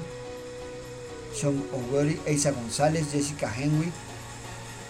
[1.35, 3.93] Sean O'Grady, Asa González, Jessica Henwick,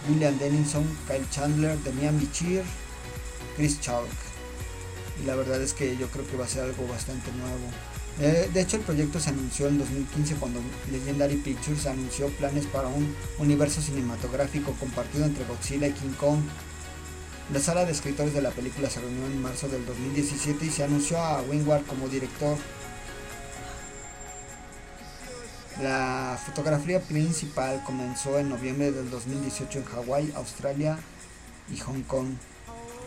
[0.08, 2.62] William Dennison, Kyle Chandler, Demian Bichir,
[3.56, 4.08] Chris Chalk.
[5.22, 7.70] Y la verdad es que yo creo que va a ser algo bastante nuevo.
[8.20, 10.60] Eh, de hecho, el proyecto se anunció en 2015 cuando
[10.92, 16.38] Legendary Pictures anunció planes para un universo cinematográfico compartido entre Godzilla y King Kong.
[17.52, 20.84] La sala de escritores de la película se reunió en marzo del 2017 y se
[20.84, 22.56] anunció a Wingward como director.
[25.82, 30.98] La fotografía principal comenzó en noviembre del 2018 en Hawái, Australia
[31.72, 32.28] y Hong Kong.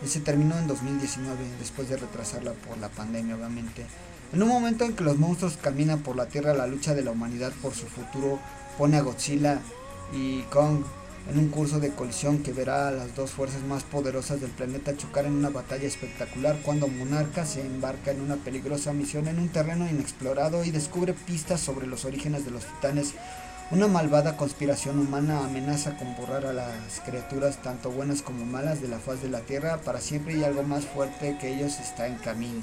[0.03, 3.85] Y se terminó en 2019, después de retrasarla por la pandemia, obviamente.
[4.33, 7.11] En un momento en que los monstruos caminan por la Tierra, la lucha de la
[7.11, 8.39] humanidad por su futuro
[8.77, 9.59] pone a Godzilla
[10.11, 10.83] y Kong
[11.29, 14.95] en un curso de colisión que verá a las dos fuerzas más poderosas del planeta
[14.95, 19.49] chocar en una batalla espectacular cuando Monarca se embarca en una peligrosa misión en un
[19.49, 23.13] terreno inexplorado y descubre pistas sobre los orígenes de los titanes.
[23.69, 28.87] Una malvada conspiración humana amenaza con borrar a las criaturas tanto buenas como malas de
[28.87, 32.15] la faz de la Tierra para siempre y algo más fuerte que ellos está en
[32.15, 32.61] camino.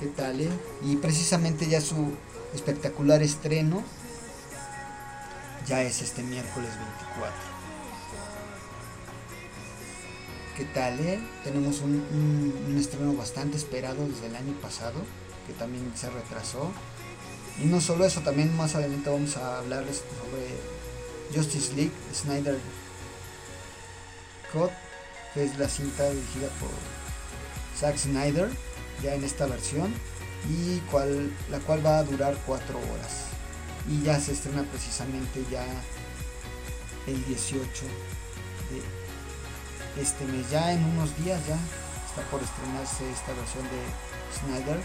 [0.00, 0.50] ¿Qué tal, eh?
[0.82, 2.10] Y precisamente ya su
[2.54, 3.84] espectacular estreno
[5.66, 6.70] ya es este miércoles
[7.08, 7.34] 24.
[10.56, 11.20] ¿Qué tal, eh?
[11.44, 15.00] Tenemos un, estreno bastante esperado desde el año pasado,
[15.46, 16.70] que también se retrasó.
[17.62, 22.58] Y no solo eso, también más adelante vamos a hablarles sobre Justice League, Snyder
[24.52, 24.70] Cut,
[25.34, 26.70] que es la cinta dirigida por
[27.78, 28.50] Zack Snyder
[29.02, 29.92] ya en esta versión
[30.48, 33.25] y cual, la cual va a durar 4 horas
[33.88, 35.64] y ya se estrena precisamente ya
[37.06, 37.84] el 18
[39.96, 40.50] de este mes.
[40.50, 41.58] Ya en unos días ya
[42.08, 43.80] está por estrenarse esta versión de
[44.38, 44.80] Snyder.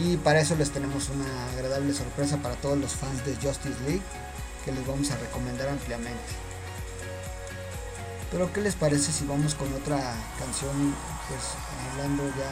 [0.00, 4.02] Y para eso les tenemos una agradable sorpresa para todos los fans de Justice League
[4.64, 6.44] que les vamos a recomendar ampliamente.
[8.30, 10.94] Pero qué les parece si vamos con otra canción
[11.28, 11.40] pues
[11.92, 12.50] hablando ya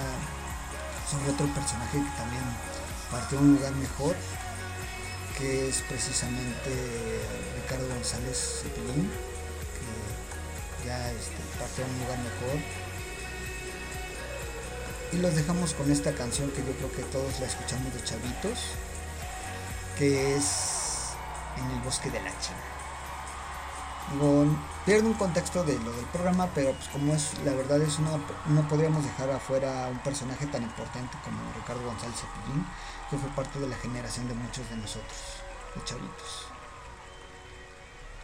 [1.10, 2.44] sobre otro personaje que también
[3.10, 4.16] partió un lugar mejor,
[5.42, 6.70] que es precisamente
[7.60, 9.10] Ricardo González Cepillín,
[9.74, 12.60] que ya este, partió un lugar mejor.
[15.12, 18.58] Y los dejamos con esta canción que yo creo que todos la escuchamos de chavitos,
[19.98, 21.16] que es
[21.58, 22.62] En el bosque de la China.
[24.12, 24.46] Digo,
[24.86, 28.20] pierde un contexto de lo del programa, pero pues como es, la verdad es no,
[28.46, 32.64] no podríamos dejar afuera un personaje tan importante como Ricardo González Cepillín,
[33.12, 35.18] que fue parte de la generación de muchos de nosotros,
[35.74, 36.46] de chavitos.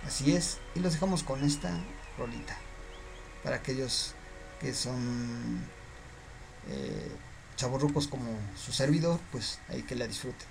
[0.07, 1.71] Así es, y los dejamos con esta
[2.17, 2.57] rolita,
[3.45, 4.15] para aquellos
[4.59, 5.63] que son
[6.71, 7.13] eh,
[7.57, 10.49] chavorrucos como su servidor, pues ahí que la disfruten.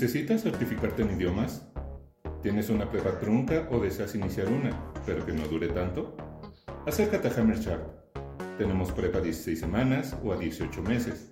[0.00, 1.60] ¿Necesitas certificarte en idiomas?
[2.42, 6.16] ¿Tienes una prueba trunca o deseas iniciar una, pero que no dure tanto?
[6.86, 7.86] Acércate a Hammer Sharp.
[8.56, 11.30] Tenemos prueba a 16 semanas o a 18 meses,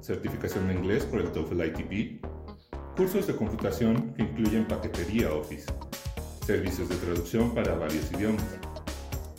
[0.00, 2.26] certificación en inglés por el TOEFL ITP,
[2.96, 5.72] cursos de computación que incluyen paquetería Office,
[6.44, 8.58] servicios de traducción para varios idiomas.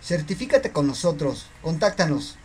[0.01, 2.37] Certifícate con nosotros, contáctanos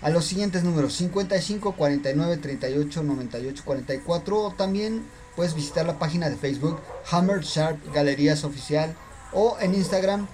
[0.00, 5.02] a los siguientes números 55 49 38 98 44 o también
[5.34, 6.78] puedes visitar la página de Facebook
[7.10, 8.94] Hammer Sharp Galerías Oficial
[9.32, 10.26] o en Instagram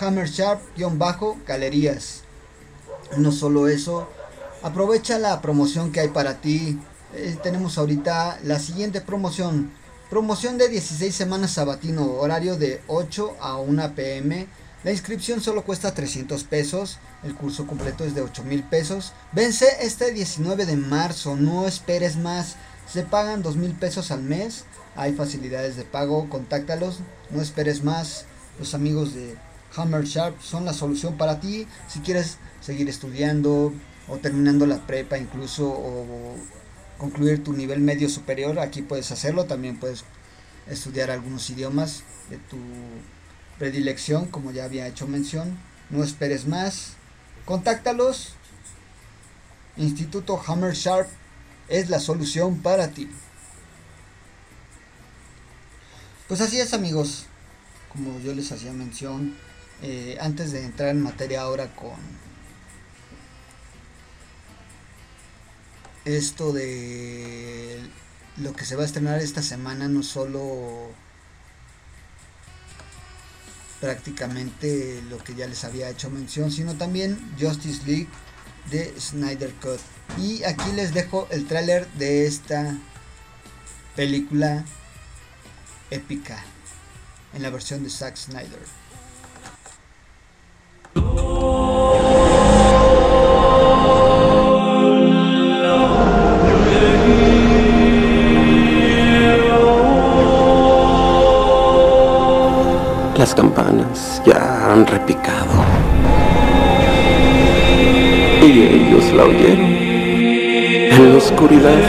[0.00, 2.22] Hammer Sharp-Galerías.
[3.16, 4.08] No solo eso,
[4.62, 6.78] aprovecha la promoción que hay para ti.
[7.14, 9.70] Eh, tenemos ahorita la siguiente promoción.
[10.08, 14.46] Promoción de 16 semanas sabatino, horario de 8 a 1 pm.
[14.84, 16.98] La inscripción solo cuesta 300 pesos.
[17.22, 19.12] El curso completo es de 8 mil pesos.
[19.32, 21.36] Vence este 19 de marzo.
[21.36, 22.56] No esperes más.
[22.92, 24.64] Se pagan 2 mil pesos al mes.
[24.96, 26.28] Hay facilidades de pago.
[26.28, 26.98] Contáctalos.
[27.30, 28.26] No esperes más.
[28.58, 29.36] Los amigos de
[29.76, 31.66] Hammer Sharp son la solución para ti.
[31.88, 33.72] Si quieres seguir estudiando
[34.08, 36.36] o terminando la prepa incluso o
[36.98, 39.46] concluir tu nivel medio superior, aquí puedes hacerlo.
[39.46, 40.04] También puedes
[40.68, 42.58] estudiar algunos idiomas de tu
[43.58, 45.58] predilección, como ya había hecho mención.
[45.90, 46.94] No esperes más.
[47.44, 48.34] Contáctalos.
[49.76, 51.08] Instituto Hammer Sharp
[51.68, 53.10] es la solución para ti.
[56.28, 57.26] Pues así es amigos,
[57.92, 59.34] como yo les hacía mención,
[59.82, 61.96] eh, antes de entrar en materia ahora con
[66.04, 67.80] esto de
[68.38, 70.90] lo que se va a estrenar esta semana, no solo
[73.80, 78.08] prácticamente lo que ya les había hecho mención, sino también Justice League
[78.70, 79.80] de Snyder Cut.
[80.18, 82.78] Y aquí les dejo el tráiler de esta
[83.96, 84.64] película
[85.90, 86.42] épica
[87.34, 88.60] en la versión de Zack Snyder.
[103.16, 105.64] Las campanas ya han repicado.
[108.42, 109.72] Y ellos la oyeron.
[110.90, 111.80] En la oscuridad,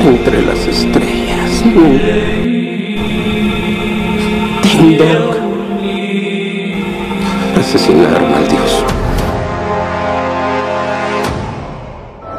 [0.00, 2.55] entre las estrellas.
[4.76, 5.32] Dong.
[7.58, 8.84] Asesinaron al dios.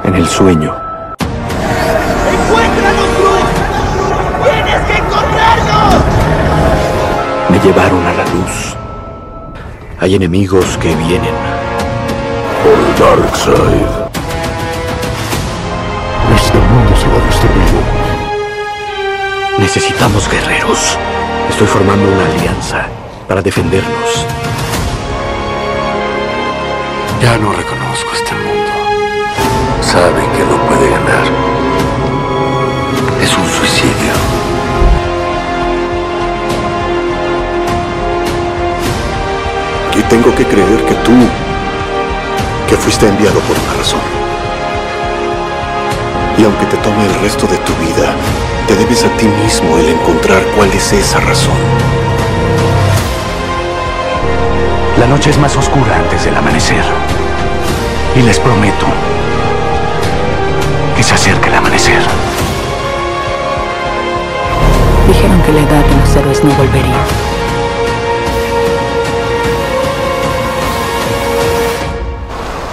[0.04, 0.76] En el sueño.
[2.32, 3.54] ¡Encuéntranos, Bruce!
[4.44, 5.96] ¡Tienes que encontrarnos!
[7.50, 8.76] Me llevaron a la luz.
[10.00, 11.34] Hay enemigos que vienen.
[12.64, 14.08] Por el Dark Side.
[16.36, 17.82] Este mundo se va destruido.
[19.58, 21.00] Necesitamos guerreros.
[21.50, 22.88] Estoy formando una alianza
[23.28, 24.26] para defendernos.
[27.22, 28.72] Ya no reconozco este mundo.
[29.82, 31.26] Sabe que no puede ganar.
[33.22, 34.14] Es un suicidio.
[39.98, 41.14] Y tengo que creer que tú,
[42.70, 44.02] que fuiste enviado por una razón.
[46.38, 48.14] Y aunque te tome el resto de tu vida,
[48.68, 51.56] te debes a ti mismo el encontrar cuál es esa razón.
[55.00, 56.84] La noche es más oscura antes del amanecer.
[58.16, 58.86] Y les prometo
[60.98, 62.02] que se acerca el amanecer.
[65.08, 67.02] Dijeron que la edad de los héroes no volvería.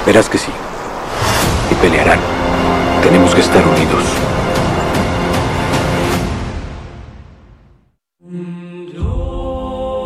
[0.07, 0.51] Verás que sí.
[1.70, 2.18] Y pelearán.
[3.03, 4.23] Tenemos que estar unidos.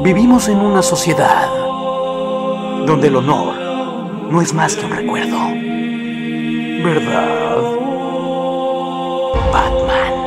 [0.09, 1.50] Vivimos en una sociedad
[2.86, 3.54] donde el honor
[4.30, 5.36] no es más que un recuerdo.
[6.82, 7.59] ¿Verdad?
[9.52, 10.17] Batman.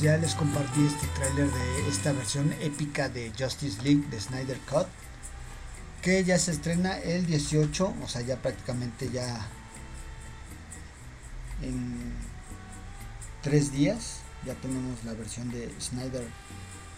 [0.00, 4.86] Ya les compartí este tráiler de esta versión épica de Justice League de Snyder Cut
[6.02, 9.48] que ya se estrena el 18, o sea ya prácticamente ya
[11.62, 12.12] en
[13.42, 16.26] tres días ya tenemos la versión de Snyder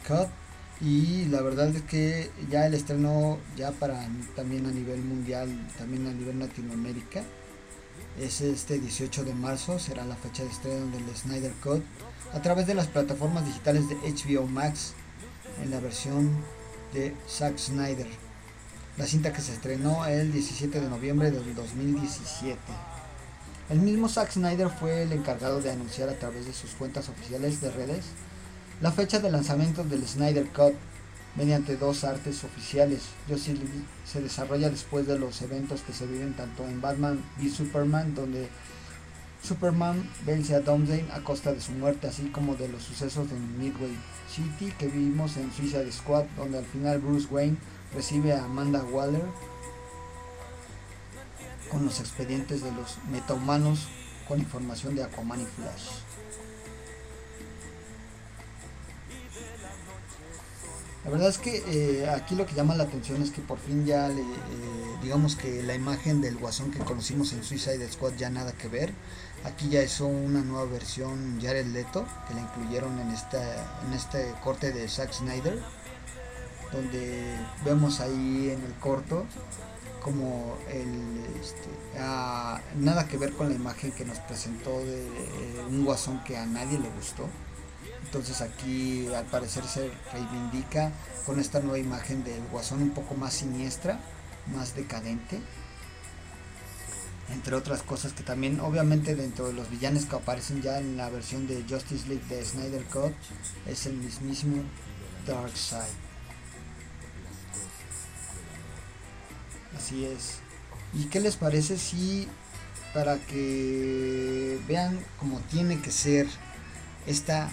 [0.06, 0.28] Cut
[0.82, 5.48] y la verdad es que ya el estreno ya para también a nivel mundial,
[5.78, 7.22] también a nivel Latinoamérica
[8.18, 11.82] es este 18 de marzo, será la fecha de estreno del Snyder Cut
[12.32, 14.92] a través de las plataformas digitales de HBO Max
[15.62, 16.30] en la versión
[16.92, 18.08] de Zack Snyder.
[18.96, 22.58] La cinta que se estrenó el 17 de noviembre del 2017.
[23.70, 27.60] El mismo Zack Snyder fue el encargado de anunciar a través de sus cuentas oficiales
[27.60, 28.04] de redes
[28.80, 30.74] la fecha de lanzamiento del Snyder Cut
[31.36, 33.02] mediante dos artes oficiales.
[33.28, 37.50] Justice League se desarrolla después de los eventos que se viven tanto en Batman y
[37.50, 38.48] Superman, donde
[39.42, 43.58] Superman vence a Doomsday a costa de su muerte, así como de los sucesos en
[43.58, 43.96] Midway
[44.28, 47.56] City que vimos en Suicide Squad, donde al final Bruce Wayne
[47.94, 49.24] recibe a Amanda Waller
[51.70, 53.88] con los expedientes de los metahumanos
[54.28, 55.88] con información de Aquaman y Flash.
[61.04, 63.86] La verdad es que eh, aquí lo que llama la atención es que por fin
[63.86, 68.28] ya le, eh, digamos que la imagen del guasón que conocimos en Suicide Squad ya
[68.28, 68.92] nada que ver.
[69.44, 74.34] Aquí ya hizo una nueva versión Jared Leto que la incluyeron en esta en este
[74.44, 75.58] corte de Zack Snyder
[76.72, 79.24] donde vemos ahí en el corto
[80.02, 81.68] como el este,
[82.78, 86.46] nada que ver con la imagen que nos presentó de eh, un guasón que a
[86.46, 87.26] nadie le gustó
[88.10, 90.90] entonces aquí al parecer se reivindica
[91.24, 94.00] con esta nueva imagen del guasón un poco más siniestra,
[94.52, 95.40] más decadente.
[97.32, 101.08] Entre otras cosas que también obviamente dentro de los villanos que aparecen ya en la
[101.10, 103.12] versión de Justice League de Snyder Cut
[103.66, 104.62] es el mismísimo
[105.26, 105.82] Darkseid.
[109.76, 110.38] Así es.
[110.92, 112.26] ¿Y qué les parece si
[112.92, 116.26] para que vean cómo tiene que ser
[117.06, 117.50] esta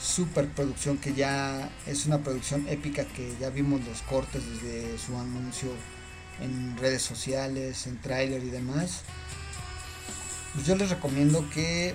[0.00, 5.68] superproducción que ya es una producción épica que ya vimos los cortes desde su anuncio
[6.42, 9.02] en redes sociales, en tráiler y demás.
[10.54, 11.94] Pues yo les recomiendo que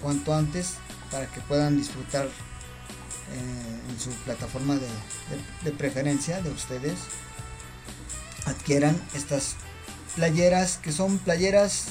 [0.00, 0.74] cuanto antes
[1.10, 6.98] para que puedan disfrutar eh, en su plataforma de, preferencia de ustedes
[8.44, 9.56] adquieran estas
[10.14, 11.86] playeras que son playeras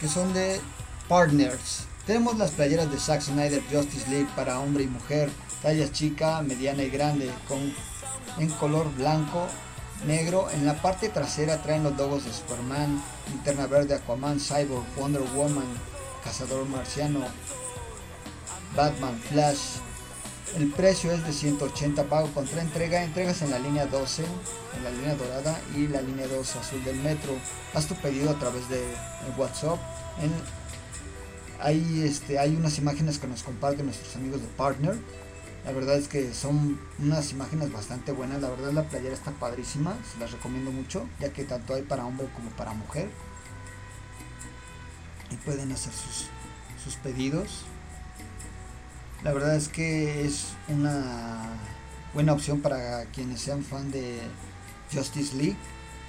[0.00, 0.60] que son de
[1.08, 5.28] partners Tenemos las playeras de Zack Snyder Justice League para hombre y mujer,
[5.62, 7.74] talla chica, mediana y grande, con,
[8.38, 9.46] en color blanco,
[10.06, 10.50] negro.
[10.50, 15.66] En la parte trasera traen los logos de Superman, Linterna Verde, Aquaman, Cyborg, Wonder Woman,
[16.24, 17.20] Cazador Marciano,
[18.74, 19.78] Batman, Flash.
[20.56, 23.02] El precio es de 180 pago contra entrega.
[23.02, 24.24] Entregas en la línea 12,
[24.76, 27.32] en la línea dorada y la línea 2 azul del metro.
[27.74, 28.82] Haz tu pedido a través de
[29.36, 29.78] WhatsApp.
[30.20, 30.32] En,
[31.60, 34.96] hay, este, hay unas imágenes que nos comparten nuestros amigos de Partner.
[35.66, 38.40] La verdad es que son unas imágenes bastante buenas.
[38.40, 39.96] La verdad la playera está padrísima.
[40.12, 41.08] Se las recomiendo mucho.
[41.18, 43.10] Ya que tanto hay para hombre como para mujer.
[45.32, 46.28] Y pueden hacer sus,
[46.82, 47.64] sus pedidos.
[49.24, 51.42] La verdad es que es una
[52.14, 54.20] buena opción para quienes sean fan de
[54.92, 55.56] Justice League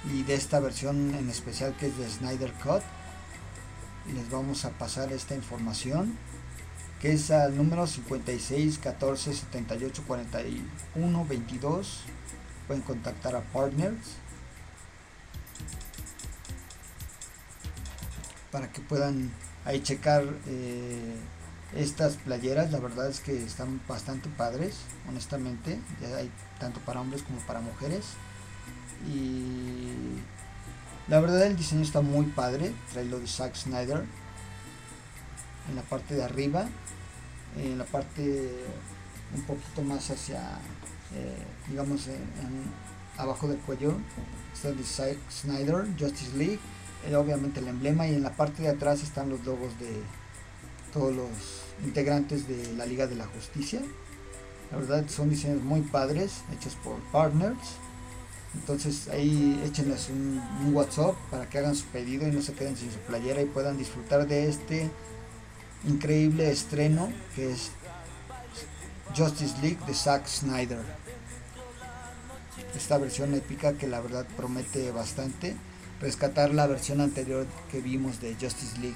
[0.04, 2.82] y de esta versión en especial que es de Snyder Cut.
[4.14, 6.16] Les vamos a pasar esta información
[7.00, 12.00] que es al número 56 14 78 41 22.
[12.66, 14.16] Pueden contactar a Partners.
[18.50, 19.30] Para que puedan
[19.64, 20.24] ahí checar.
[20.46, 21.16] Eh,
[21.74, 22.72] estas playeras.
[22.72, 24.76] La verdad es que están bastante padres
[25.08, 25.78] honestamente.
[26.00, 28.04] Ya hay tanto para hombres como para mujeres.
[29.06, 29.92] Y
[31.08, 32.72] la verdad el diseño está muy padre.
[32.92, 34.04] Trae lo de Zack Snyder
[35.68, 36.68] en la parte de arriba
[37.56, 38.50] en la parte
[39.34, 40.58] un poquito más hacia
[41.14, 41.36] eh,
[41.68, 42.08] digamos
[43.16, 43.94] abajo del cuello
[44.54, 44.84] está de
[45.30, 46.60] Snyder Justice League
[47.06, 50.02] eh, obviamente el emblema y en la parte de atrás están los logos de
[50.92, 51.28] todos los
[51.84, 53.80] integrantes de la Liga de la Justicia.
[54.70, 57.76] La verdad son diseños muy padres, hechos por partners.
[58.54, 60.40] Entonces ahí échenles un,
[60.74, 63.78] WhatsApp para que hagan su pedido y no se queden sin su playera y puedan
[63.78, 64.90] disfrutar de este
[65.86, 67.70] increíble estreno que es
[69.16, 70.82] Justice League de Zack Snyder.
[72.76, 75.56] Esta versión épica que la verdad promete bastante
[76.00, 78.94] rescatar la versión anterior que vimos de Justice League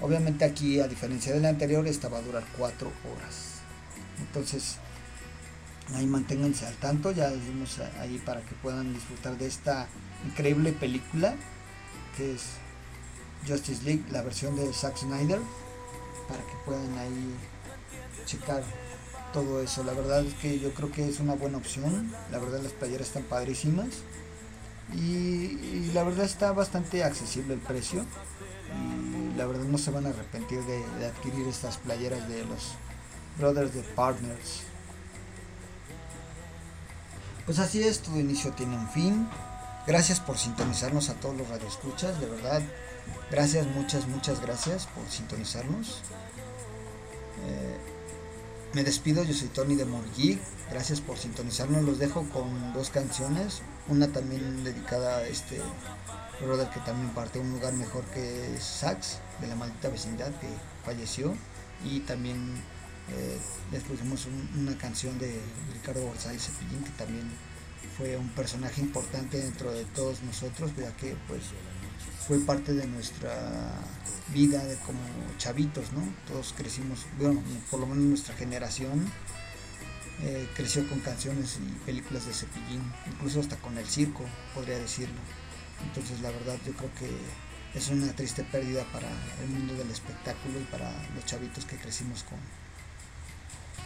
[0.00, 3.62] Obviamente aquí, a diferencia del anterior, esta va a durar 4 horas.
[4.20, 4.76] Entonces,
[5.94, 9.88] ahí manténganse al tanto, ya decimos ahí para que puedan disfrutar de esta
[10.26, 11.34] increíble película
[12.16, 12.42] que es
[13.46, 15.40] Justice League, la versión de Zack Snyder,
[16.28, 17.34] para que puedan ahí
[18.26, 18.62] checar
[19.32, 19.82] todo eso.
[19.84, 22.12] La verdad es que yo creo que es una buena opción.
[22.30, 23.88] La verdad las playeras están padrísimas.
[24.94, 28.06] Y, y la verdad está bastante accesible el precio
[29.38, 32.74] la verdad no se van a arrepentir de, adquirir estas playeras de los
[33.38, 34.62] Brothers de Partners.
[37.46, 39.28] Pues así es, todo inicio tiene un fin.
[39.86, 42.60] Gracias por sintonizarnos a todos los radioescuchas, de verdad.
[43.30, 46.00] Gracias, muchas, muchas gracias por sintonizarnos.
[47.44, 47.76] Eh,
[48.74, 50.38] me despido, yo soy Tony de Morgui.
[50.70, 51.84] Gracias por sintonizarnos.
[51.84, 53.62] Los dejo con dos canciones.
[53.88, 55.60] Una también dedicada a este
[56.40, 60.48] brother que también parte un lugar mejor que Sax, de la maldita vecindad, que
[60.84, 61.34] falleció.
[61.84, 62.56] Y también
[63.10, 63.38] eh,
[63.72, 65.40] les pusimos una canción de
[65.72, 67.30] Ricardo González Cepillín, que también
[67.96, 71.42] fue un personaje importante dentro de todos nosotros, ya que pues
[72.28, 73.72] fue parte de nuestra
[74.34, 75.00] vida de como
[75.38, 76.02] chavitos, ¿no?
[76.26, 79.10] Todos crecimos, bueno, por lo menos nuestra generación
[80.20, 85.16] eh, creció con canciones y películas de Cepillín, incluso hasta con el circo, podría decirlo.
[85.82, 87.08] Entonces la verdad yo creo que
[87.78, 89.08] es una triste pérdida para
[89.42, 92.38] el mundo del espectáculo y para los chavitos que crecimos con,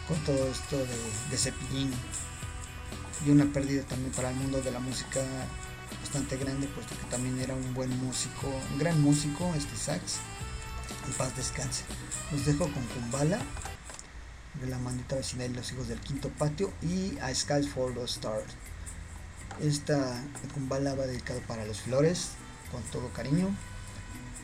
[0.09, 1.93] con todo esto de, de Cepillín.
[3.25, 5.21] Y una pérdida también para el mundo de la música
[6.13, 10.19] bastante grande, puesto que también era un buen músico, un gran músico, este sax.
[11.07, 11.85] En paz descanse.
[12.31, 13.39] Los dejo con Kumbala,
[14.61, 18.05] de la maldita vecindad y los hijos del quinto patio, y a Skies for the
[18.05, 18.53] Stars.
[19.63, 22.33] Esta Kumbala va dedicado para los flores,
[22.71, 23.49] con todo cariño.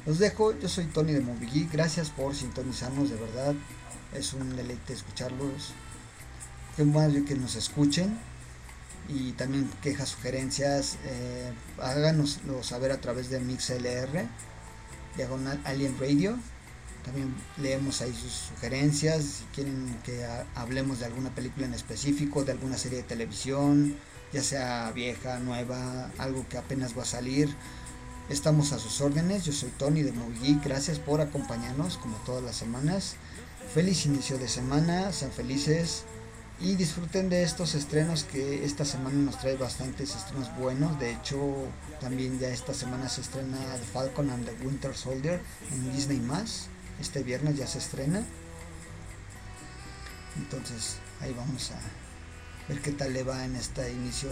[0.07, 3.55] Los dejo, yo soy Tony de Movigui, gracias por sintonizarnos, de verdad.
[4.15, 5.75] Es un deleite escucharlos.
[6.77, 8.19] Qué más que nos escuchen
[9.09, 14.27] y también quejas, sugerencias, eh, háganoslo saber a través de MixLR,
[15.17, 16.37] diagonal Alien Radio.
[17.05, 22.53] También leemos ahí sus sugerencias, si quieren que hablemos de alguna película en específico, de
[22.53, 23.97] alguna serie de televisión,
[24.33, 27.55] ya sea vieja, nueva, algo que apenas va a salir.
[28.29, 32.57] Estamos a sus órdenes, yo soy Tony de Movie gracias por acompañarnos como todas las
[32.57, 33.17] semanas.
[33.73, 36.05] Feliz inicio de semana, sean felices,
[36.61, 40.99] y disfruten de estos estrenos que esta semana nos trae bastantes estrenos buenos.
[40.99, 41.39] De hecho,
[42.01, 45.41] también ya esta semana se estrena The Falcon and the Winter Soldier
[45.71, 46.67] en Disney más.
[47.01, 48.25] Este viernes ya se estrena.
[50.37, 51.79] Entonces, ahí vamos a
[52.69, 54.31] ver qué tal le va en este inicio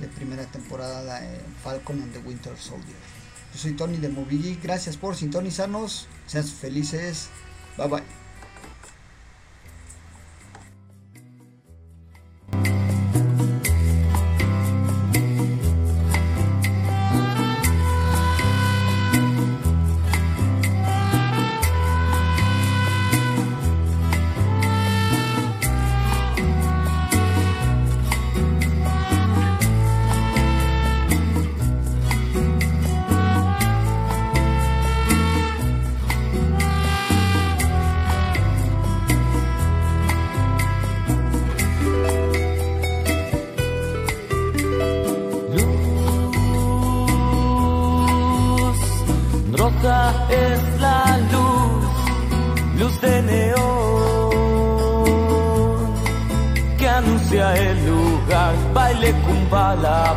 [0.00, 2.96] de primera temporada de Falcon and the Winter Soldier.
[3.54, 6.08] Yo soy Tony de Movie Gracias por sintonizarnos.
[6.26, 7.28] Sean felices.
[7.78, 8.23] Bye bye.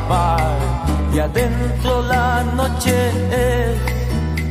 [0.09, 0.57] Bar,
[1.13, 3.77] y adentro la noche es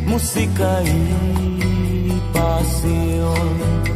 [0.07, 3.96] música y pasión.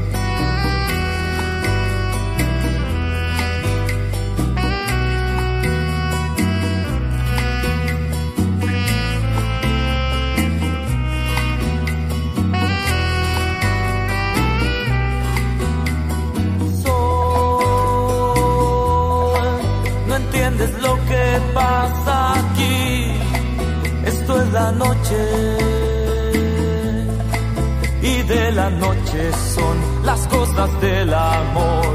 [20.61, 23.13] entiendes lo que pasa aquí.
[24.05, 25.57] Esto es la noche.
[28.03, 31.87] Y de la noche son las cosas del amor.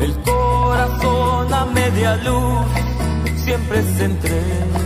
[0.00, 2.66] El corazón a media luz
[3.36, 4.83] siempre se entrega.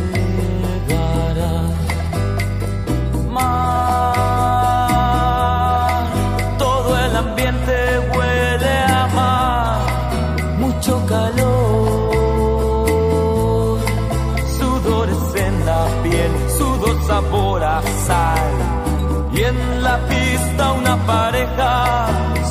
[20.67, 22.07] una pareja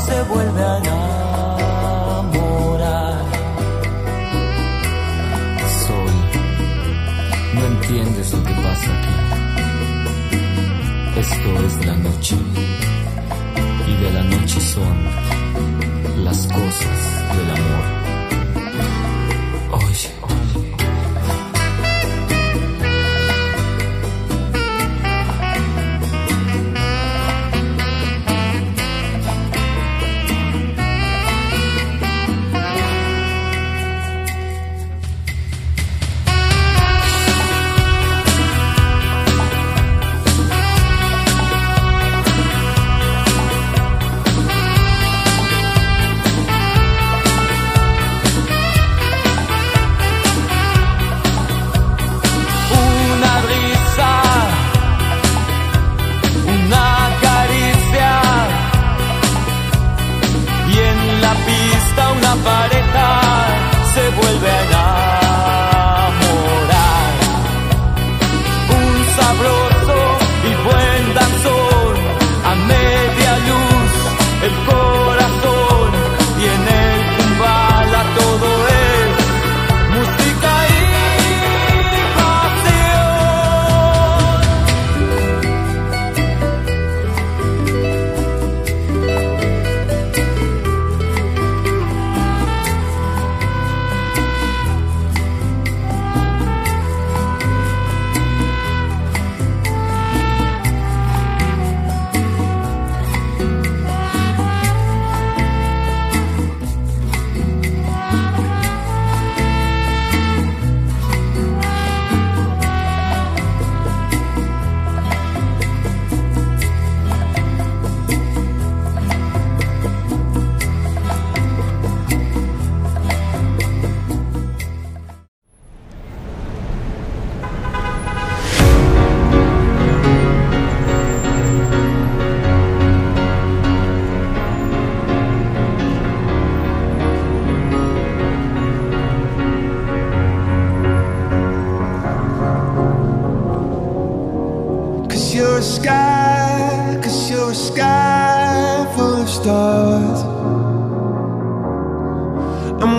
[0.06, 0.97] se vuelve a enamorar.